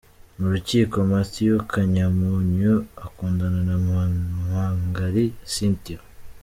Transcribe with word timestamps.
Mu 0.37 0.47
rukiko 0.53 0.95
Matthew 1.11 1.55
Kanyamunyu 1.71 2.73
ukundana 3.07 3.59
na 3.67 3.75
Munwangari 3.83 5.23
Cynthia 5.53 6.01